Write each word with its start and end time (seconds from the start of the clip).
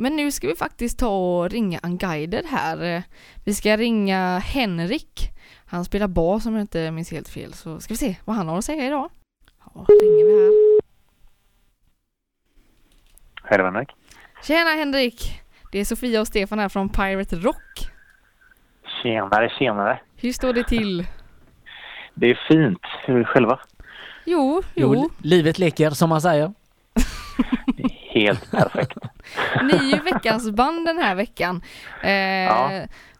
Men 0.00 0.16
nu 0.16 0.30
ska 0.32 0.46
vi 0.48 0.56
faktiskt 0.56 0.98
ta 0.98 1.08
och 1.38 1.50
ringa 1.50 1.80
Unguided 1.82 2.46
här. 2.46 3.02
Vi 3.44 3.54
ska 3.54 3.76
ringa 3.76 4.38
Henrik. 4.38 5.30
Han 5.66 5.84
spelar 5.84 6.08
bas 6.08 6.46
om 6.46 6.54
jag 6.54 6.60
inte 6.62 6.90
minns 6.90 7.10
helt 7.10 7.28
fel. 7.28 7.52
Så 7.52 7.80
ska 7.80 7.94
vi 7.94 7.98
se 7.98 8.16
vad 8.24 8.36
han 8.36 8.48
har 8.48 8.58
att 8.58 8.64
säga 8.64 8.86
idag. 8.86 9.10
Ja, 9.64 9.86
ringer 9.88 10.24
vi 10.24 10.32
här. 10.32 10.80
Hej, 13.44 13.58
det 13.58 13.64
var 13.64 13.72
Henrik. 13.72 13.88
Tjena 14.42 14.70
Henrik! 14.70 15.40
Det 15.72 15.78
är 15.78 15.84
Sofia 15.84 16.20
och 16.20 16.26
Stefan 16.26 16.58
här 16.58 16.68
från 16.68 16.88
Pirate 16.88 17.36
Rock. 17.36 17.88
Tjenare, 19.02 19.48
tjenare. 19.58 20.00
Hur 20.16 20.32
står 20.32 20.52
det 20.52 20.64
till? 20.64 21.06
Det 22.14 22.26
är 22.30 22.38
fint. 22.48 22.80
Hur 23.06 23.14
är 23.14 23.18
det 23.18 23.24
själva? 23.24 23.60
Jo, 24.24 24.62
Jo, 24.74 24.94
jo. 24.94 25.02
li- 25.22 25.30
livet 25.36 25.58
leker 25.58 25.90
som 25.90 26.08
man 26.08 26.20
säger. 26.20 26.52
Helt 28.20 28.50
perfekt. 28.50 28.98
Ni 29.62 29.74
är 29.92 29.96
ju 29.96 30.02
veckans 30.02 30.50
band 30.50 30.86
den 30.86 30.98
här 30.98 31.14
veckan. 31.14 31.62
Eh, 32.02 32.10
Ja, 32.12 32.70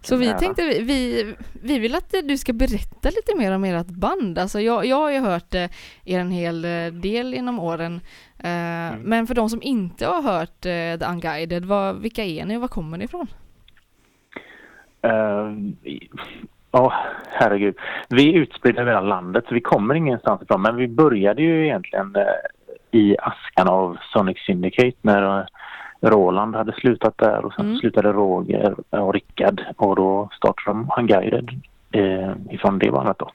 så 0.01 0.17
vi 0.17 0.27
nära. 0.27 0.39
tänkte, 0.39 0.63
vi- 0.63 0.83
vi, 0.83 1.35
vi 1.63 1.79
vill 1.79 1.95
att 1.95 2.15
du 2.25 2.39
ska 2.39 2.53
berätta 2.53 3.09
lite 3.09 3.37
mer 3.37 3.53
om 3.55 3.65
ert 3.65 3.87
band. 3.87 4.39
Alltså 4.39 4.61
jag, 4.61 4.87
jag 4.87 4.97
har 4.97 5.11
ju 5.11 5.19
hört 5.19 5.55
eh, 5.55 5.69
er 6.05 6.19
en 6.21 6.31
hel 6.31 6.65
eh, 6.65 6.87
del 6.93 7.35
inom 7.35 7.59
åren. 7.59 8.01
Eh, 8.39 8.97
Men 8.99 9.27
för 9.27 9.35
de 9.35 9.49
som 9.51 9.63
inte 9.63 10.07
har 10.07 10.23
hört 10.23 10.67
eh, 10.67 10.99
The 10.99 11.13
Unguided, 11.13 11.65
vad, 11.65 12.01
vilka 12.01 12.25
är 12.25 12.45
ni 12.45 12.57
och 12.57 12.61
var 12.61 12.69
kommer 12.69 12.99
ni 12.99 13.05
ifrån? 13.05 13.27
Eh, 15.03 15.53
Ja, 16.71 16.93
herregud. 17.31 17.77
Vi 18.09 18.29
är 18.35 18.39
utspridda 18.39 18.81
över 18.81 18.91
hela 18.93 19.01
landet 19.07 19.45
så 19.49 19.55
vi 19.55 19.61
kommer 19.61 19.95
ingenstans 19.95 20.43
ifrån. 20.43 20.63
Men 20.63 20.77
vi 20.77 20.89
började 20.89 21.43
ju 21.43 21.65
egentligen 21.65 22.17
i 22.91 23.17
askan 23.19 23.69
av 23.69 23.99
Sonic 24.13 24.39
Syndicate 24.47 24.97
när 25.03 25.39
eh, 25.41 25.45
Roland 26.01 26.57
hade 26.57 26.73
slutat 26.73 27.19
där 27.19 27.45
och 27.45 27.53
sen 27.53 27.67
Mm. 27.67 27.79
slutade 27.79 28.13
Roger 28.13 28.75
och 28.91 29.15
Rickard 29.15 29.65
och 29.77 29.97
då 29.97 30.29
startade 30.37 30.71
de 30.79 30.91
Unguided 30.99 31.51
eh, 31.93 32.33
ifrån 32.51 32.79
det 32.79 32.91
bandet 32.91 33.19
då. 33.19 33.31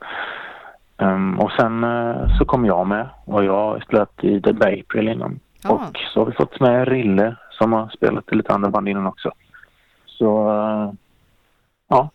Ehm, 0.97 1.39
och 1.39 1.51
sen 1.51 1.83
eh, 1.83 2.37
så 2.37 2.45
kom 2.45 2.65
jag 2.65 2.87
med 2.87 3.09
och 3.25 3.43
jag 3.43 3.53
har 3.53 3.79
spelat 3.79 4.23
i 4.23 4.41
The 4.41 4.53
Bay 4.53 4.79
April 4.81 5.07
innan. 5.07 5.39
Ja. 5.63 5.69
Och 5.71 5.97
så 6.13 6.19
har 6.19 6.25
vi 6.25 6.31
fått 6.31 6.59
med 6.59 6.87
Rille 6.87 7.35
som 7.51 7.73
har 7.73 7.87
spelat 7.89 8.31
i 8.31 8.35
lite 8.35 8.53
andra 8.53 8.69
band 8.69 8.89
innan 8.89 9.07
också. 9.07 9.31
Så 10.05 10.49
eh, 10.49 10.91
ja, 11.89 12.09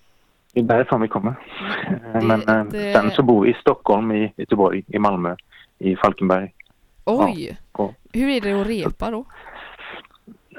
det 0.55 0.61
är 0.61 0.65
därifrån 0.65 1.01
vi 1.01 1.09
kommer. 1.09 1.35
Det- 2.13 2.27
Men 2.27 2.49
eh, 2.49 2.65
det- 2.65 2.93
sen 2.93 3.11
så 3.11 3.23
bor 3.23 3.45
vi 3.45 3.51
i 3.51 3.55
Stockholm, 3.61 4.13
i 4.13 4.33
Göteborg, 4.37 4.83
i 4.87 4.99
Malmö, 4.99 5.37
i 5.79 5.97
Falkenberg. 5.97 6.53
Oj! 7.11 7.57
och- 7.73 7.95
Hur 8.13 8.29
är 8.29 8.41
det 8.41 8.53
att 8.61 8.67
repa 8.67 9.11
då? 9.11 9.25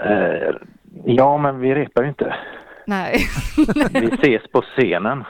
Eh, 0.05 0.56
ja, 1.06 1.38
men 1.38 1.59
vi 1.59 1.75
repar 1.75 2.02
ju 2.03 2.09
inte. 2.09 2.36
Nej. 2.86 3.17
Vi 3.94 4.06
ses 4.14 4.52
på 4.52 4.61
scenen. 4.61 5.23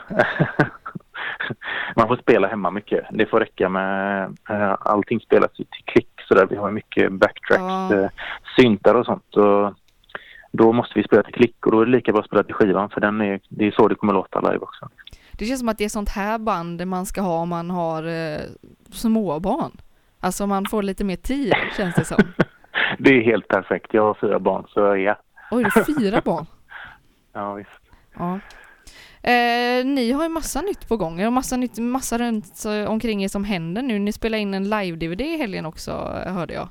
Man 1.96 2.08
får 2.08 2.16
spela 2.16 2.48
hemma 2.48 2.70
mycket. 2.70 3.04
Det 3.10 3.26
får 3.26 3.40
räcka 3.40 3.68
med... 3.68 4.22
eh, 4.50 4.76
allting 4.80 5.20
spelas 5.20 5.50
ju 5.54 5.64
till 5.64 5.84
klick 5.84 6.08
så 6.28 6.34
där. 6.34 6.46
Vi 6.46 6.56
har 6.56 6.70
mycket 6.70 7.12
backtracks, 7.12 7.60
Ja. 7.62 7.94
eh, 7.94 8.10
syntar 8.56 8.94
och 8.94 9.04
sånt. 9.06 9.36
Och 9.36 9.74
då 10.52 10.72
måste 10.72 10.92
vi 10.98 11.04
spela 11.04 11.22
till 11.22 11.34
klick 11.34 11.66
och 11.66 11.72
då 11.72 11.80
är 11.80 11.84
det 11.86 11.92
lika 11.92 12.12
bra 12.12 12.20
att 12.20 12.26
spela 12.26 12.42
till 12.42 12.54
skivan 12.54 12.90
för 12.90 13.00
den 13.00 13.20
är, 13.20 13.40
det 13.48 13.66
är 13.66 13.70
så 13.70 13.88
det 13.88 13.94
kommer 13.94 14.12
låta 14.12 14.40
live 14.40 14.58
också. 14.58 14.88
Det 15.32 15.44
känns 15.44 15.60
som 15.60 15.68
att 15.68 15.78
det 15.78 15.84
är 15.84 15.88
sånt 15.88 16.08
här 16.08 16.38
band 16.38 16.86
man 16.86 17.06
ska 17.06 17.20
ha 17.20 17.38
om 17.38 17.48
man 17.48 17.70
har 17.70 18.02
eh, 18.08 18.40
småbarn. 18.92 19.72
Alltså 20.20 20.46
man 20.46 20.66
får 20.66 20.82
lite 20.82 21.04
mer 21.04 21.16
tid 21.16 21.54
känns 21.76 21.94
det 21.94 22.04
som. 22.04 22.18
Det 22.98 23.10
är 23.10 23.22
helt 23.22 23.48
perfekt. 23.48 23.94
Jag 23.94 24.02
har 24.02 24.14
fyra 24.20 24.38
barn 24.38 24.64
så 24.68 24.96
ja. 24.96 25.18
Oj, 25.50 25.64
det 25.64 25.80
är 25.80 26.00
fyra 26.00 26.20
barn. 26.24 26.46
Ja, 27.32 27.54
visst. 27.54 27.70
Ja. 28.18 28.40
Eh, 29.22 29.84
ni 29.86 30.12
har 30.12 30.22
ju 30.22 30.28
massa 30.28 30.60
nytt 30.62 30.88
på 30.88 30.96
gång 30.96 31.26
och 31.26 31.32
massa 31.32 31.56
nytt, 31.56 31.78
massa 31.78 32.18
runt 32.18 32.64
eh, 32.64 32.90
omkring 32.90 33.22
er 33.24 33.28
som 33.28 33.44
händer 33.44 33.82
nu. 33.82 33.98
Ni 33.98 34.12
spelar 34.12 34.38
in 34.38 34.54
en 34.54 34.64
live-DVD 34.70 35.20
i 35.20 35.36
helgen 35.36 35.66
också 35.66 35.90
eh, 36.26 36.32
hörde 36.32 36.54
jag. 36.54 36.68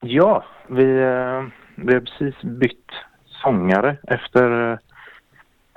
Ja, 0.00 0.44
vi, 0.68 0.82
eh, 0.82 1.44
vi 1.74 1.94
har 1.94 2.00
precis 2.00 2.42
bytt 2.42 2.90
sångare 3.42 3.96
efter... 4.02 4.78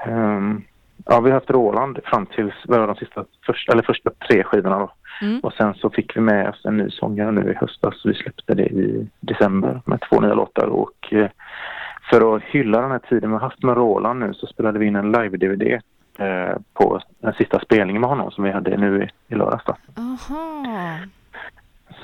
ehm, 0.05 0.63
ja, 1.05 1.19
vi 1.19 1.29
har 1.29 1.39
haft 1.39 1.49
Roland 1.49 1.99
fram 2.03 2.25
till 2.25 2.53
de 2.67 2.95
sista, 2.95 3.25
första, 3.45 3.71
eller 3.71 3.83
första 3.83 4.11
tre 4.27 4.43
skivorna 4.43 4.79
då. 4.79 4.91
Mm. 5.21 5.39
Och 5.39 5.53
sen 5.53 5.73
så 5.73 5.89
fick 5.89 6.17
vi 6.17 6.21
med 6.21 6.49
oss 6.49 6.65
en 6.65 6.77
ny 6.77 6.89
sångare 6.89 7.31
nu 7.31 7.51
i 7.51 7.55
höstas. 7.55 8.01
Vi 8.05 8.13
släppte 8.13 8.53
det 8.53 8.65
i 8.65 9.07
december 9.19 9.81
med 9.85 9.99
två 10.09 10.19
nya 10.19 10.33
låtar 10.33 10.65
och 10.67 11.13
eh, 11.13 11.29
för 12.09 12.35
att 12.35 12.43
hylla 12.43 12.81
den 12.81 12.91
här 12.91 12.99
tiden 12.99 13.29
vi 13.29 13.33
har 13.33 13.41
haft 13.41 13.63
med 13.63 13.77
Roland 13.77 14.19
nu 14.19 14.33
så 14.33 14.47
spelade 14.47 14.79
vi 14.79 14.85
in 14.85 14.95
en 14.95 15.11
live-DVD 15.11 15.81
eh, 16.17 16.55
på 16.73 17.01
den 17.19 17.33
sista 17.33 17.59
spelningen 17.59 18.01
med 18.01 18.09
honom 18.09 18.31
som 18.31 18.43
vi 18.43 18.51
hade 18.51 18.77
nu 18.77 19.03
i, 19.03 19.33
i 19.33 19.37
lördags. 19.37 19.65
Aha. 19.97 20.97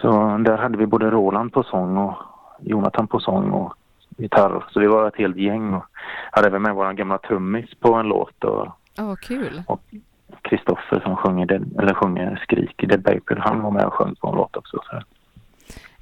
Så 0.02 0.38
där 0.38 0.57
hade 0.57 0.78
vi 0.78 0.86
både 0.86 1.09
Roland 1.09 1.53
på 1.53 1.63
sång 1.63 1.97
och 1.97 2.18
Jonathan 2.59 3.07
på 3.07 3.19
sång 3.19 3.52
och 3.52 3.74
gitarr. 4.18 4.63
Så 4.69 4.80
vi 4.80 4.88
var 4.88 5.07
ett 5.07 5.16
helt 5.16 5.38
gäng 5.38 5.74
och 5.74 5.86
hade 6.31 6.47
även 6.47 6.62
med 6.62 6.75
vår 6.75 6.94
gamla 6.94 7.18
trummis 7.18 7.69
på 7.80 7.94
en 7.94 8.07
låt 8.07 8.44
och 8.44 8.68
Ja, 8.97 9.03
vad 9.06 9.19
kul. 9.19 9.63
Kristoffer 10.41 11.00
som 11.00 11.16
sjunger, 11.16 11.46
Dead- 11.46 11.80
eller 11.81 11.94
sjunger 11.94 12.40
Skrik 12.44 12.84
i 12.84 12.85
Dead 12.85 13.02
Baby. 13.02 13.22
Han 13.38 13.62
var 13.62 13.72
med 13.72 13.85
och 13.85 13.94
sjöng 13.94 14.16
på 14.16 14.28
en 14.28 14.35
låt 14.35 14.56
också. 14.58 14.80
Så. 14.84 14.96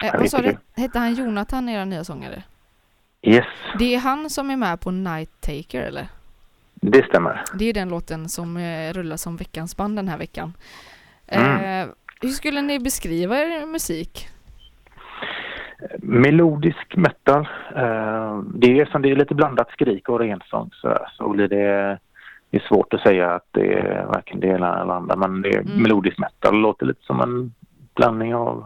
Eh, 0.06 0.14
vad 0.20 0.30
sa 0.30 0.42
du? 0.42 0.58
Hette 0.76 1.00
han 1.00 1.14
Jonathan, 1.16 1.70
era 1.70 1.86
nya 1.86 2.04
sångare? 2.04 2.44
Yes, 3.22 3.46
Det 3.80 3.96
är 3.96 4.00
han 4.00 4.30
som 4.30 4.50
är 4.52 4.58
med 4.58 4.82
på 4.82 4.92
Night 4.92 5.42
Taker 5.42 5.82
eller? 5.82 6.08
det 6.74 7.06
stämmer. 7.06 7.44
Det 7.60 7.66
är 7.66 7.74
den 7.74 7.90
låten 7.90 8.30
som 8.30 8.58
eh, 8.58 8.94
rullar 8.94 9.18
som 9.18 9.38
veckans 9.38 9.78
band 9.78 9.96
den 9.96 10.08
här 10.08 10.18
veckan. 10.18 10.54
Eh, 11.28 11.56
Mm. 11.64 11.90
hur 12.22 12.30
skulle 12.30 12.62
ni 12.62 12.80
beskriva 12.80 13.38
er 13.40 13.66
musik? 13.66 14.28
Melodisk 16.00 16.96
metal. 16.96 17.42
Eh, 17.76 18.40
det 18.56 18.80
är 18.80 18.86
som 18.86 19.02
det 19.02 19.12
är 19.12 19.16
lite 19.16 19.36
blandat 19.36 19.70
skrik 19.72 20.10
och 20.10 20.20
rensång 20.20 20.70
så, 20.74 20.98
så 21.18 21.30
blir 21.30 21.48
det, 21.48 22.00
det 22.50 22.58
är 22.58 22.62
svårt 22.68 22.94
att 22.94 23.02
säga 23.02 23.32
att 23.36 23.48
det 23.52 23.74
är 23.74 24.06
varken 24.06 24.40
det 24.40 24.48
ena 24.48 24.82
eller 24.82 24.94
andra 24.94 25.16
men 25.16 25.42
det 25.42 25.50
är 25.50 25.62
Mm. 25.62 25.82
melodisk 25.82 26.18
metal. 26.18 26.56
Låter 26.56 26.86
lite 26.86 27.06
som 27.06 27.20
en 27.22 27.54
blandning 27.96 28.36
av 28.36 28.66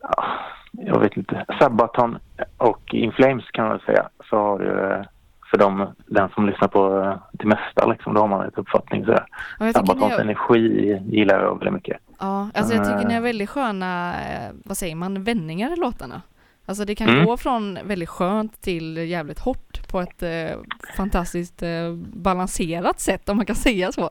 ja, 0.00 0.24
jag 0.70 1.00
vet 1.00 1.16
inte, 1.16 1.44
Sabaton 1.60 2.18
och 2.56 2.94
In 2.94 3.12
Flames 3.12 3.50
kan 3.50 3.64
man 3.64 3.72
väl 3.76 3.86
säga. 3.86 4.08
Så 4.30 4.36
har 4.36 4.58
du 4.58 5.04
för 5.50 5.58
dem, 5.58 5.86
den 6.06 6.28
som 6.28 6.46
lyssnar 6.46 6.68
på 6.68 7.00
eh, 7.02 7.16
det 7.32 7.46
mesta 7.46 7.86
liksom, 7.86 8.14
då 8.14 8.20
har 8.20 8.28
man 8.28 8.46
ett 8.48 8.58
uppfattning 8.58 9.04
sådär. 9.04 9.26
Ja, 9.58 9.72
Sabatons 9.72 10.12
har, 10.12 10.20
energi 10.20 10.98
gillar 11.08 11.40
jag 11.42 11.54
väldigt 11.58 11.72
mycket. 11.74 11.96
ja, 12.20 12.48
alltså 12.54 12.74
jag 12.74 12.84
tycker 12.84 13.08
ni 13.08 13.14
har 13.14 13.20
Eh. 13.20 13.24
väldigt 13.24 13.50
sköna, 13.50 14.14
eh, 14.14 14.50
vad 14.64 14.76
säger 14.76 14.96
man, 14.96 15.24
vändningar 15.24 15.72
i 15.72 15.76
låtarna. 15.76 16.22
Alltså 16.66 16.84
det 16.84 16.94
kan 16.94 17.08
Mm. 17.08 17.24
gå 17.26 17.36
från 17.36 17.78
väldigt 17.84 18.08
skönt 18.08 18.60
till 18.60 18.96
jävligt 18.96 19.38
hårt 19.38 19.88
på 19.88 20.00
ett 20.00 20.22
eh, 20.22 20.58
fantastiskt 20.96 21.62
eh, 21.62 21.92
balanserat 22.14 23.00
sätt 23.00 23.28
om 23.28 23.36
man 23.36 23.46
kan 23.46 23.56
säga 23.56 23.92
så. 23.92 24.10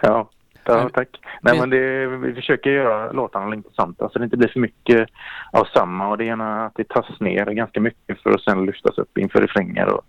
ja, 0.00 0.30
ja, 0.64 0.88
tack. 0.94 1.08
Nej, 1.42 1.58
men- 1.60 1.70
det, 1.70 2.06
vi 2.06 2.34
försöker 2.34 2.70
göra 2.70 3.12
låtarna 3.12 3.54
intressanta 3.54 4.08
så 4.08 4.18
det 4.18 4.24
inte 4.24 4.36
blir 4.36 4.48
för 4.48 4.60
mycket 4.60 5.08
av 5.52 5.64
samma. 5.74 6.08
Och 6.08 6.18
det 6.18 6.24
ena 6.24 6.44
är 6.62 6.66
att 6.66 6.74
det 6.76 6.88
tas 6.88 7.20
ner 7.20 7.46
ganska 7.46 7.80
mycket 7.80 8.22
för 8.22 8.30
att 8.30 8.42
sen 8.42 8.66
lyftas 8.66 8.98
upp 8.98 9.18
inför 9.18 9.40
refränger. 9.42 9.86
Och 9.86 10.02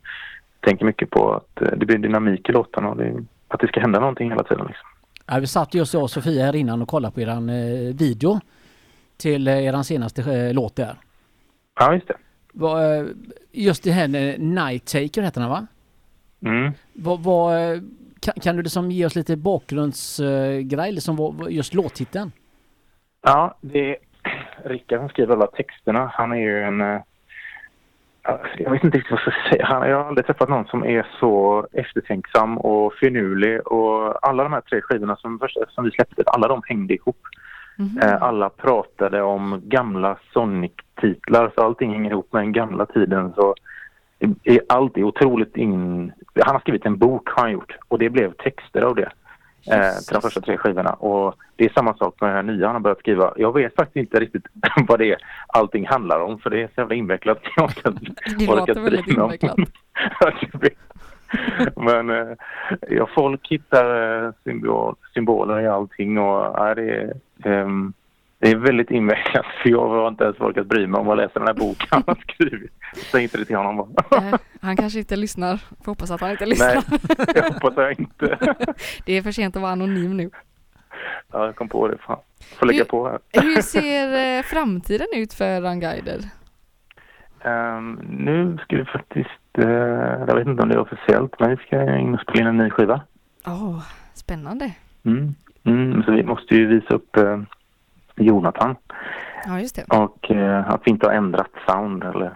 tänker 0.60 0.86
mycket 0.86 1.10
på 1.10 1.34
att 1.34 1.62
eh, 1.62 1.68
det 1.78 1.86
blir 1.86 1.98
dynamik 1.98 2.50
i 2.50 2.52
låtarna 2.52 2.90
och 2.90 2.98
det, 2.98 3.24
att 3.48 3.60
det 3.60 3.68
ska 3.68 3.80
hända 3.80 4.00
någonting 4.00 4.30
hela 4.30 4.44
tiden. 4.44 4.66
Liksom. 4.68 4.88
Ja, 5.26 5.38
vi 5.40 5.48
satt 5.48 5.74
just 5.74 5.94
jag 5.94 6.04
och 6.04 6.10
Sofia 6.12 6.46
här 6.46 6.56
innan 6.56 6.82
och 6.82 6.88
kollade 6.88 7.14
på 7.14 7.22
eran 7.22 7.50
eh, 7.50 7.96
video 7.96 8.40
till 9.18 9.48
eh, 9.48 9.66
eran 9.66 9.84
senaste 9.84 10.22
eh, 10.22 10.54
låt 10.54 10.76
där. 10.76 10.96
Ja, 11.80 11.94
just 11.94 12.08
det. 12.08 12.14
Eh, 12.62 13.06
just 13.52 13.84
det 13.84 13.92
här 13.92 14.38
Night 14.38 14.86
Taker 14.86 15.22
heter 15.22 15.42
den 15.42 15.50
va? 15.50 15.68
Mm. 16.42 16.72
Vad, 16.94 17.20
vad, 17.20 17.54
kan, 18.20 18.34
kan 18.34 18.56
du 18.56 18.64
liksom 18.64 18.92
ge 18.92 19.06
oss 19.06 19.16
lite 19.16 19.36
bakgrundsgrej, 19.38 20.92
liksom 20.92 21.16
vad, 21.16 21.52
just 21.52 21.74
låttiteln? 21.74 22.32
Ja, 23.22 23.58
det 23.62 23.90
är 23.90 23.98
Rickard 24.64 25.00
som 25.00 25.10
skriver 25.10 25.34
alla 25.34 25.48
texterna. 25.48 26.12
Han 26.14 26.32
är 26.32 26.38
ju 26.38 26.64
en... 26.64 26.80
ja, 28.24 28.40
Jag 28.58 28.72
vet 28.72 28.84
inte 28.84 28.98
riktigt 28.98 29.12
vad 29.12 29.22
jag 29.26 29.34
ska 29.34 29.50
säga. 29.50 29.66
Han, 29.66 29.90
jag 29.90 29.98
har 29.98 30.06
aldrig 30.06 30.26
träffat 30.26 30.50
någon 30.50 30.66
som 30.66 30.84
är 30.84 31.08
så 31.20 31.68
eftertänksam 31.74 32.58
och 32.58 32.94
finurlig. 32.94 33.68
Och 33.68 34.28
alla 34.28 34.44
de 34.44 34.54
här 34.54 34.62
tre 34.62 34.82
skivorna 34.82 35.16
som, 35.16 35.40
som 35.70 35.84
vi 35.84 35.92
släppte, 35.92 36.24
alla 36.26 36.48
de 36.48 36.62
hängde 36.66 36.94
ihop. 36.94 37.20
Eh, 38.02 38.24
Alla 38.24 38.50
pratade 38.50 39.22
om 39.22 39.62
gamla 39.66 40.18
Sonic-titlar, 40.34 41.52
så 41.56 41.62
allting 41.62 41.92
hänger 41.94 42.12
ihop 42.12 42.34
med 42.34 42.42
den 42.44 42.52
gamla 42.52 42.86
tiden. 42.86 43.34
Så 43.36 43.56
är 44.44 44.62
allt 44.70 44.98
är 44.98 45.04
otroligt 45.04 45.58
in... 45.58 46.12
Han 46.46 46.56
har 46.56 46.60
skrivit 46.60 46.86
en 46.86 46.98
bok, 46.98 47.30
har 47.30 47.44
han 47.44 47.52
gjort. 47.52 47.78
Och 47.88 48.00
det 48.00 48.10
blev 48.10 48.34
texter 48.34 48.82
av 48.82 48.96
det. 48.96 49.12
Eh, 49.72 49.98
till 50.08 50.14
de 50.14 50.22
första 50.22 50.42
tre 50.42 50.58
skivorna. 50.58 50.94
Och 50.94 51.36
det 51.56 51.66
är 51.66 51.70
samma 51.70 51.94
sak 51.94 52.22
med 52.22 52.30
den 52.30 52.36
här 52.36 52.44
nya 52.44 52.66
han 52.66 52.76
har 52.76 52.80
börjat 52.80 53.00
skriva. 53.00 53.34
Jag 53.38 53.54
vet 53.54 53.76
faktiskt 53.76 53.96
inte 53.96 54.20
riktigt 54.20 54.46
vad 54.88 55.00
det 55.00 55.12
är 55.12 55.18
allting 55.48 55.88
handlar 55.88 56.20
om 56.20 56.40
för 56.40 56.50
det 56.50 56.62
är 56.62 56.68
så 56.68 56.82
jävla 56.82 56.96
invecklat. 56.96 57.40
Jag 57.56 57.66
orkar, 57.66 57.94
det 58.40 58.46
låter 58.46 58.80
väldigt 58.80 59.08
invecklat. 59.08 59.58
Men 61.76 62.10
eh, 62.10 62.28
ja, 62.90 63.10
folk 63.16 63.48
hittar 63.48 64.26
eh, 64.26 64.32
symbol, 64.44 64.96
symboler 65.14 65.62
i 65.62 65.68
allting 65.68 66.18
och 66.18 66.42
ja, 66.56 66.76
det 66.76 66.96
är... 66.96 67.14
Um, 67.46 67.94
det 68.40 68.52
är 68.52 68.56
väldigt 68.56 68.92
invecklat 68.92 69.46
för 69.62 69.70
jag 69.70 69.90
har 69.90 70.08
inte 70.08 70.24
ens 70.24 70.40
orkat 70.40 70.68
bry 70.68 70.88
mig 70.88 71.00
om 71.00 71.10
att 71.10 71.18
läsa 71.18 71.40
den 71.40 71.48
här 71.48 71.54
boken 71.54 71.88
han 71.90 72.04
har 72.08 72.16
skrivit. 72.16 72.72
Säg 73.12 73.24
inte 73.24 73.38
det 73.38 73.46
till 73.46 73.56
honom 73.56 73.94
bara. 73.94 74.40
han 74.62 74.78
kanske 74.78 75.00
inte 75.00 75.16
lyssnar. 75.16 75.58
Får 75.58 75.92
hoppas 75.92 76.12
att 76.12 76.22
han 76.22 76.32
inte 76.32 76.46
lyssnar. 76.46 76.74
Nej, 76.76 77.28
jag 77.36 77.44
hoppas 77.44 77.74
jag 77.78 78.00
inte. 78.00 78.38
det 79.06 79.14
är 79.14 79.22
för 79.22 79.32
sent 79.32 79.56
att 79.56 79.62
vara 79.62 79.72
anonym 79.72 80.18
nu. 80.18 80.30
Ja, 81.32 81.46
jag 81.46 81.56
kom 81.56 81.70
på 81.70 81.88
det. 81.88 81.98
Fan. 81.98 82.20
Får 82.60 82.66
lägga 82.66 82.80
hur, 82.80 82.86
på 82.86 83.10
här. 83.10 83.20
hur 83.42 83.62
ser 83.62 84.38
eh, 84.38 84.44
framtiden 84.44 85.08
ut 85.14 85.34
för 85.34 85.62
Ranguider? 85.62 86.20
Um, 87.44 87.94
nu 88.10 88.58
ska 88.64 88.76
vi 88.76 88.86
faktiskt, 88.86 89.58
uh, 89.60 89.70
jag 90.28 90.36
vet 90.36 90.48
inte 90.48 90.64
om 90.64 90.70
det 90.70 90.76
är 90.76 90.80
officiellt, 90.80 91.40
men 91.40 91.50
vi 91.50 91.58
ska 91.58 91.98
in 91.98 92.14
och 92.14 92.22
spela 92.22 92.40
in 92.40 92.48
en 92.48 92.58
ny 92.58 92.70
skiva. 92.70 93.02
Åh, 93.46 93.70
oh, 93.70 93.84
spännande. 94.14 94.72
Mm. 95.06 95.36
Mm, 95.68 96.04
så 96.04 96.12
vi 96.12 96.24
måste 96.24 96.56
ju 96.56 96.68
visa 96.68 96.94
upp 96.94 97.18
uh, 97.18 97.40
Jonathan. 98.16 98.76
Ja, 99.46 99.60
just 99.60 99.76
det. 99.76 99.98
Och 99.98 100.32
eh, 100.32 100.70
att 100.70 100.82
vi 100.86 100.92
inte 100.92 101.08
har 101.08 101.14
ändrat 101.14 101.52
sound 101.68 102.04
eller 102.04 102.34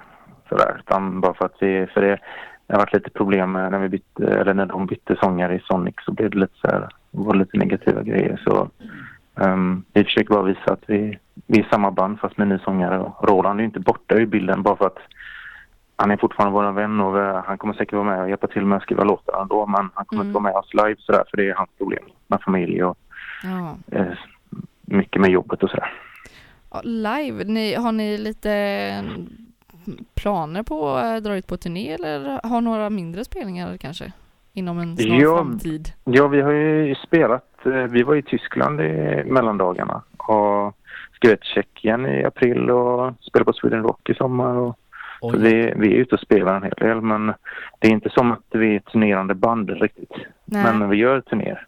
sådär. 0.50 0.76
Utan 0.80 1.22
bara 1.22 1.34
för 1.34 1.46
att 1.46 1.56
vi, 1.60 1.88
för 1.94 2.02
det, 2.02 2.18
det 2.68 2.74
har 2.74 2.80
varit 2.80 2.94
lite 2.94 3.10
problem 3.10 3.54
när 3.54 3.80
vi 3.80 3.90
bytte, 3.90 4.28
eller 4.28 4.54
när 4.54 4.66
de 4.66 4.86
bytte 4.86 5.16
sångare 5.22 5.56
i 5.56 5.60
Sonic 5.60 5.96
så 6.06 6.12
blev 6.12 6.30
det 6.30 6.38
lite 6.38 6.58
så 6.62 6.68
här, 6.68 6.90
var 7.12 7.36
lite 7.36 7.58
negativa 7.58 8.02
grejer. 8.02 8.42
Så 8.44 8.70
um, 9.36 9.84
vi 9.94 10.04
försöker 10.04 10.34
bara 10.34 10.44
visa 10.44 10.74
att 10.74 10.84
vi, 10.86 11.20
vi 11.48 11.60
är 11.60 11.68
samma 11.72 11.92
band 11.92 12.20
fast 12.20 12.38
med 12.38 12.48
ny 12.48 12.60
sångare. 12.60 13.12
Roland 13.22 13.60
är 13.60 13.62
ju 13.62 13.68
inte 13.68 13.80
borta 13.80 14.16
ur 14.16 14.26
bilden 14.26 14.64
bara 14.64 14.76
för 14.76 14.86
att 14.86 15.00
han 15.96 16.12
är 16.12 16.18
fortfarande 16.18 16.54
vår 16.54 16.72
vän 16.72 17.00
och 17.00 17.44
han 17.46 17.58
kommer 17.58 17.74
säkert 17.74 17.94
vara 17.94 18.04
med 18.04 18.22
och 18.22 18.30
hjälpa 18.30 18.48
till 18.48 18.66
med 18.66 18.78
att 18.78 18.84
skriva 18.84 19.04
låtar 19.04 19.42
ändå 19.42 19.66
men 19.66 19.90
han 19.94 20.06
kommer 20.06 20.22
mm. 20.22 20.28
inte 20.28 20.34
vara 20.34 20.54
med 20.54 20.60
oss 20.60 20.74
live 20.74 20.96
sådär 20.98 21.24
för 21.30 21.38
det 21.38 21.50
är 21.50 21.54
hans 21.54 21.70
problem 21.78 22.04
med 22.28 22.42
familj 22.42 22.84
och 22.84 22.98
ja. 23.44 23.78
eh, 23.92 24.14
mycket 24.82 25.22
med 25.22 25.32
jobbet 25.32 25.64
och 25.64 25.70
sådär. 25.70 25.94
live, 26.84 27.44
ni, 27.44 27.74
har 27.74 27.92
ni 27.92 28.18
lite 28.18 29.04
planer 30.14 30.64
på 30.64 30.90
att 30.90 31.24
dra 31.24 31.36
ut 31.36 31.48
på 31.48 31.58
turné 31.58 31.94
eller 31.94 32.48
har 32.48 32.62
några 32.62 32.90
mindre 32.90 33.26
spelningar 33.26 33.78
kanske? 33.78 34.12
Inom 34.54 34.80
en 34.80 34.98
snar 34.98 35.22
ja, 35.22 35.38
framtid? 35.38 35.94
Ja, 36.04 36.28
vi 36.28 36.42
har 36.42 36.52
ju 36.52 36.96
spelat. 36.96 37.66
Eh, 37.66 37.72
vi 37.72 38.04
var 38.04 38.16
i 38.16 38.22
Tyskland 38.22 38.82
i 38.82 39.24
mellandagarna 39.26 40.02
och 40.18 40.76
skrev 41.16 41.34
ett 41.34 41.44
Tjeckien 41.44 42.06
i 42.06 42.24
april 42.24 42.70
och 42.70 43.14
spelade 43.22 43.46
på 43.46 43.54
Sweden 43.54 43.84
Rock 43.84 44.10
i 44.10 44.14
sommar. 44.14 44.56
Och 44.56 44.78
så 45.22 45.38
vi, 45.38 45.74
vi 45.76 45.88
är 45.88 45.96
ute 45.96 46.16
och 46.16 46.22
spelar 46.22 46.56
en 46.56 46.64
hel 46.64 46.74
del 46.78 47.02
men 47.02 47.34
det 47.80 47.88
är 47.88 47.92
inte 47.92 48.10
som 48.10 48.32
att 48.32 48.46
vi 48.52 48.74
är 48.74 48.78
ett 48.78 48.86
turnerande 48.86 49.36
band 49.36 49.70
riktigt. 49.70 50.14
Nej. 50.46 50.64
Men 50.64 50.90
vi 50.90 50.98
gör 50.98 51.22
turnéer. 51.22 51.68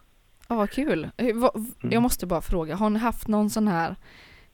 Ja, 0.54 0.58
vad 0.58 0.72
kul. 0.72 1.10
Jag 1.18 1.84
mm. 1.84 2.04
måste 2.04 2.26
bara 2.26 2.42
fråga, 2.42 2.76
har 2.76 2.90
ni 2.90 3.00
haft 3.00 3.28
någon 3.28 3.50
sån 3.50 3.68
här 3.68 3.96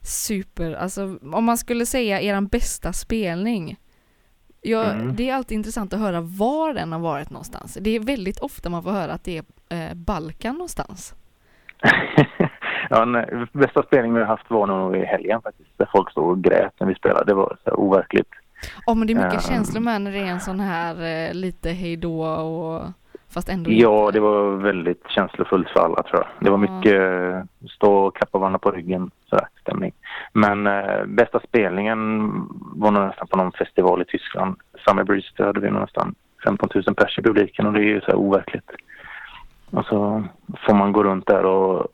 super, 0.01 0.73
alltså 0.73 1.17
om 1.33 1.45
man 1.45 1.57
skulle 1.57 1.85
säga 1.85 2.21
er 2.21 2.41
bästa 2.41 2.93
spelning? 2.93 3.77
Jag, 4.61 4.89
mm. 4.89 5.15
Det 5.15 5.29
är 5.29 5.35
alltid 5.35 5.55
intressant 5.55 5.93
att 5.93 5.99
höra 5.99 6.21
var 6.21 6.73
den 6.73 6.91
har 6.91 6.99
varit 6.99 7.29
någonstans. 7.29 7.77
Det 7.81 7.89
är 7.89 7.99
väldigt 7.99 8.39
ofta 8.39 8.69
man 8.69 8.83
får 8.83 8.91
höra 8.91 9.13
att 9.13 9.23
det 9.23 9.37
är 9.37 9.43
eh, 9.69 9.93
Balkan 9.95 10.53
någonstans. 10.53 11.15
ja, 12.89 13.05
nej, 13.05 13.47
bästa 13.51 13.83
spelning 13.83 14.13
vi 14.13 14.19
har 14.19 14.27
haft 14.27 14.49
var 14.49 14.67
nog 14.67 14.95
i 14.95 15.05
helgen 15.05 15.41
faktiskt, 15.41 15.77
där 15.77 15.89
folk 15.91 16.11
stod 16.11 16.29
och 16.29 16.43
grät 16.43 16.73
när 16.79 16.87
vi 16.87 16.95
spelade. 16.95 17.25
Det 17.25 17.33
var 17.33 17.57
så 17.63 17.71
overkligt. 17.71 18.31
Ja, 18.85 18.93
men 18.93 19.07
det 19.07 19.13
är 19.13 19.15
mycket 19.15 19.49
um, 19.49 19.55
känslor 19.55 19.81
med 19.81 20.01
när 20.01 20.11
det 20.11 20.19
är 20.19 20.31
en 20.31 20.39
sån 20.39 20.59
här 20.59 21.27
eh, 21.27 21.33
lite 21.33 21.69
hejdå 21.69 22.23
och 22.25 22.81
Fast 23.33 23.49
ändå 23.49 23.71
Ja, 23.71 24.05
inte. 24.05 24.17
det 24.17 24.19
var 24.21 24.51
väldigt 24.51 25.03
känslofullt 25.07 25.69
för 25.69 25.79
alla 25.79 26.03
tror 26.03 26.19
jag. 26.19 26.27
Det 26.39 26.49
var 26.49 26.57
mycket 26.57 26.93
eh, 26.93 27.67
stå 27.69 27.93
och 27.93 28.15
klappa 28.15 28.37
varandra 28.37 28.59
på 28.59 28.71
ryggen 28.71 29.11
sådär, 29.29 29.47
stämning. 29.61 29.91
Men 30.33 30.67
äh, 30.67 31.05
bästa 31.05 31.39
spelningen 31.39 32.31
var 32.73 32.91
nog 32.91 33.03
nästan 33.03 33.27
på 33.27 33.37
någon 33.37 33.51
festival 33.51 34.01
i 34.01 34.05
Tyskland. 34.05 34.55
Summer 34.87 35.03
Breeze, 35.03 35.27
där 35.37 35.45
hade 35.45 35.59
vi 35.59 35.71
nästan 35.71 36.15
15 36.43 36.69
000 36.73 36.95
pers 36.95 37.19
i 37.19 37.21
publiken 37.21 37.67
och 37.67 37.73
det 37.73 37.79
är 37.79 37.83
ju 37.83 38.01
så 38.01 38.07
här 38.07 38.15
overkligt. 38.15 38.71
Och 39.71 39.85
så 39.85 40.23
får 40.67 40.73
man 40.73 40.91
gå 40.91 41.03
runt 41.03 41.27
där 41.27 41.45
och 41.45 41.87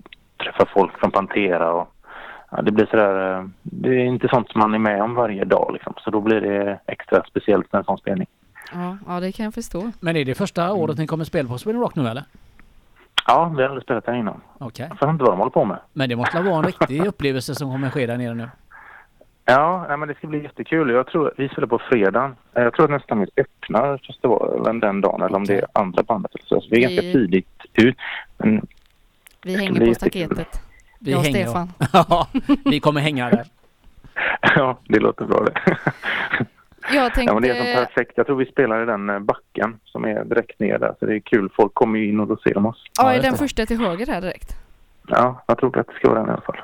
träffa 0.44 0.66
folk 0.74 1.00
från 1.00 1.12
Pantera 1.12 1.72
och 1.74 1.94
ja, 2.52 2.62
det 2.62 2.72
blir 2.72 2.86
sådär, 2.86 3.38
eh, 3.38 3.46
det 3.62 3.90
är 3.90 4.06
inte 4.06 4.28
sånt 4.28 4.52
som 4.52 4.60
man 4.60 4.74
är 4.74 4.80
med 4.80 5.02
om 5.02 5.16
varje 5.16 5.46
dag 5.46 5.70
liksom. 5.74 5.94
Så 5.98 6.12
då 6.12 6.22
blir 6.22 6.42
det 6.42 6.80
extra 6.86 7.24
speciellt 7.24 7.74
med 7.74 7.80
en 7.80 7.86
sån 7.86 7.98
spelning. 7.98 8.28
Ja, 8.74 8.98
ja, 9.08 9.20
det 9.20 9.32
kan 9.32 9.44
jag 9.44 9.54
förstå. 9.54 9.92
Men 10.00 10.16
är 10.16 10.26
det 10.26 10.36
första 10.36 10.74
året 10.74 10.96
mm. 10.96 11.04
ni 11.04 11.08
kommer 11.08 11.26
spela 11.26 11.50
på 11.50 11.58
Sweden 11.58 11.82
Rock 11.82 11.96
nu 11.96 12.08
eller? 12.08 12.24
Ja, 13.28 13.54
vi 13.58 13.62
har 13.62 13.70
aldrig 13.70 13.84
spelat 13.84 14.08
här 14.08 14.14
innan. 14.14 14.42
Okej. 14.58 14.86
Okay. 14.86 14.98
Jag 15.02 15.10
inte 15.10 15.24
vad 15.24 15.34
de 15.34 15.38
håller 15.38 15.52
på 15.52 15.66
med. 15.66 15.80
Men 15.94 16.10
det 16.10 16.16
måste 16.16 16.42
vara 16.42 16.58
en 16.58 16.64
riktig 16.64 17.06
upplevelse 17.06 17.56
som 17.56 17.72
kommer 17.72 17.90
ske 17.90 18.06
där 18.06 18.18
nere 18.18 18.34
nu. 18.34 18.50
Ja, 19.46 19.86
nej, 19.88 19.98
men 19.98 20.08
det 20.08 20.16
ska 20.16 20.28
bli 20.28 20.44
jättekul. 20.44 20.90
Jag 20.90 21.08
tror 21.08 21.34
vi 21.38 21.50
spelar 21.50 21.68
på 21.68 21.80
fredag. 21.80 22.36
Jag 22.54 22.74
tror 22.74 22.86
att 22.86 22.92
nästan 22.92 23.20
vi 23.20 23.42
öppnar 23.42 23.98
festivalen 23.98 24.80
den 24.80 25.02
dagen 25.02 25.22
eller 25.22 25.36
om 25.36 25.46
det 25.46 25.58
är 25.58 25.66
andra 25.74 26.04
bandet. 26.04 26.32
Så 26.44 26.64
vi 26.70 26.84
är 26.84 26.90
vi... 26.90 26.96
ganska 26.96 27.02
tidigt 27.02 27.66
ut. 27.74 27.98
Men 28.38 28.68
vi 29.44 29.58
hänger 29.58 29.88
på 29.88 29.96
staketet. 29.96 30.62
Vi 31.00 31.12
jag 31.12 31.20
och 31.20 31.26
hänger. 31.26 31.46
Stefan. 31.46 31.72
Ja, 31.94 32.28
vi 32.66 32.80
kommer 32.80 33.02
hänga 33.02 33.30
där. 33.30 33.46
ja, 34.56 34.78
det 34.88 35.00
låter 35.00 35.26
bra 35.26 35.46
det. 35.46 35.78
Jag 36.94 37.14
tänkte... 37.14 37.32
Ja, 37.32 37.34
men 37.34 37.44
det 37.44 37.50
är 37.50 37.74
som 37.74 37.86
perfekt. 37.86 38.12
Jag 38.16 38.26
tror 38.26 38.38
vi 38.38 38.46
spelar 38.46 38.84
i 38.84 38.86
den 38.86 39.10
eh, 39.10 39.20
backen 39.20 39.80
som 39.86 40.06
är 40.06 40.24
direkt 40.24 40.60
ner 40.60 40.80
där. 40.80 40.96
Så 41.00 41.06
det 41.06 41.16
är 41.16 41.20
kul. 41.20 41.50
Folk 41.56 41.74
kommer 41.74 42.00
ju 42.00 42.10
in 42.10 42.20
och 42.20 42.28
då 42.28 42.38
ser 42.38 42.54
de 42.54 42.66
oss. 42.66 42.84
Ja, 42.98 43.14
är 43.14 43.22
den 43.22 43.36
första 43.36 43.66
till 43.66 43.80
höger 43.80 44.08
här 44.08 44.22
direkt? 44.22 44.56
Ja, 45.08 45.44
jag 45.48 45.58
tror 45.58 45.80
att 45.80 45.88
det 45.88 45.94
ska 45.94 46.10
vara 46.10 46.20
den 46.20 46.30
i 46.30 46.32
alla 46.32 46.42
fall. 46.42 46.58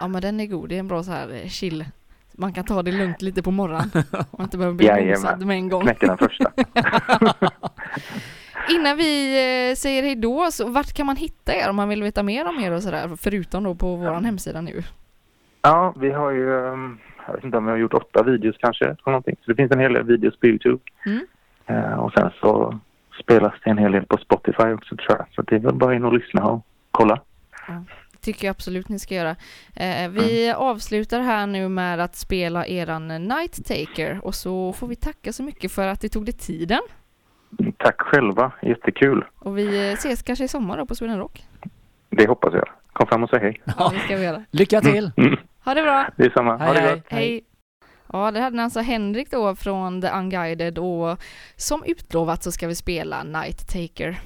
Ja, 0.00 0.08
men 0.08 0.22
den 0.22 0.40
är 0.40 0.46
god. 0.46 0.68
Det 0.68 0.74
är 0.74 0.80
en 0.80 0.88
bra 0.88 1.02
så 1.02 1.10
här 1.10 1.28
eh, 1.42 1.48
chill. 1.48 1.84
Man 2.32 2.52
kan 2.52 2.64
ta 2.64 2.82
det 2.82 2.92
lugnt 2.92 3.22
lite 3.22 3.42
på 3.42 3.50
morgonen. 3.50 3.90
Man 4.30 4.42
inte 4.44 4.58
behöver 4.58 4.76
bli 4.76 5.10
mosad 5.10 5.46
med 5.46 5.56
en 5.56 5.68
gång. 5.68 5.82
Knäcker 5.82 6.06
den 6.06 6.18
första. 6.18 6.52
Innan 8.70 8.96
vi 8.96 9.30
eh, 9.70 9.74
säger 9.74 10.02
hejdå, 10.02 10.48
så 10.50 10.68
vart 10.68 10.92
kan 10.92 11.06
man 11.06 11.16
hitta 11.16 11.54
er 11.54 11.70
om 11.70 11.76
man 11.76 11.88
vill 11.88 12.02
veta 12.02 12.22
mer 12.22 12.48
om 12.48 12.60
er 12.60 12.72
och 12.72 12.82
sådär? 12.82 13.10
Förutom 13.16 13.64
då 13.64 13.74
på 13.74 13.96
vår 13.96 14.20
hemsida 14.20 14.60
nu. 14.60 14.82
Ja, 15.62 15.94
vi 15.96 16.10
har 16.10 16.30
ju 16.30 16.50
um 16.50 16.98
jag 17.30 17.36
vet 17.36 17.44
inte 17.44 17.58
om 17.58 17.64
vi 17.64 17.70
har 17.70 17.78
gjort 17.78 17.94
åtta 17.94 18.22
videos 18.22 18.56
kanske. 18.58 18.84
Eller 18.84 18.96
någonting. 19.06 19.36
Så 19.44 19.50
det 19.50 19.56
finns 19.56 19.72
en 19.72 19.80
hel 19.80 19.92
del 19.92 20.06
videos 20.06 20.40
på 20.40 20.46
Youtube. 20.46 20.78
Mm. 21.06 21.26
Eh, 21.66 21.92
och 21.92 22.12
sen 22.12 22.30
så 22.40 22.80
spelas 23.22 23.54
det 23.64 23.70
en 23.70 23.78
hel 23.78 23.92
del 23.92 24.06
på 24.06 24.16
Spotify 24.16 24.72
också 24.72 24.96
tror 24.96 25.18
jag. 25.18 25.26
Så 25.34 25.42
det 25.42 25.54
är 25.54 25.58
väl 25.58 25.74
bara 25.74 25.94
in 25.94 26.04
och 26.04 26.12
lyssna 26.12 26.44
och 26.44 26.66
kolla. 26.90 27.20
Ja, 27.66 27.84
tycker 28.20 28.46
jag 28.46 28.50
absolut 28.50 28.88
ni 28.88 28.98
ska 28.98 29.14
göra. 29.14 29.36
Eh, 29.76 30.10
vi 30.10 30.48
mm. 30.48 30.60
avslutar 30.60 31.20
här 31.20 31.46
nu 31.46 31.68
med 31.68 32.00
att 32.00 32.16
spela 32.16 32.66
eran 32.66 33.08
Night 33.08 33.66
Taker 33.66 34.20
och 34.22 34.34
så 34.34 34.72
får 34.72 34.86
vi 34.86 34.96
tacka 34.96 35.32
så 35.32 35.42
mycket 35.42 35.72
för 35.72 35.88
att 35.88 36.00
det 36.00 36.08
tog 36.08 36.24
dig 36.24 36.34
tiden. 36.34 36.80
Tack 37.76 38.00
själva, 38.00 38.52
jättekul. 38.62 39.24
Och 39.38 39.58
vi 39.58 39.92
ses 39.92 40.22
kanske 40.22 40.44
i 40.44 40.48
sommar 40.48 40.76
då 40.76 40.86
på 40.86 40.94
Sweden 40.94 41.18
Rock. 41.18 41.44
Det 42.10 42.28
hoppas 42.28 42.54
jag. 42.54 42.68
Kom 42.92 43.06
fram 43.06 43.22
och 43.22 43.30
säg 43.30 43.40
hej. 43.40 43.60
Ja, 43.78 43.90
det 43.94 43.98
ska 43.98 44.16
vi 44.16 44.24
göra. 44.24 44.44
Lycka 44.50 44.80
till! 44.80 45.10
Mm. 45.16 45.36
Ha 45.64 45.74
det 45.74 45.82
bra! 45.82 46.08
Det 46.16 46.24
är 46.24 46.30
samma. 46.30 46.56
Ha 46.56 46.72
det 46.72 46.94
gott! 46.94 47.04
Hej! 47.08 47.44
Ja, 48.12 48.30
det 48.30 48.40
hade 48.40 48.62
alltså 48.62 48.80
Henrik 48.80 49.30
då 49.30 49.56
från 49.56 50.02
The 50.02 50.08
Unguided 50.10 50.78
och 50.78 51.18
som 51.56 51.84
utlovat 51.84 52.42
så 52.42 52.52
ska 52.52 52.66
vi 52.68 52.74
spela 52.74 53.22
Night 53.22 53.68
Taker. 53.68 54.20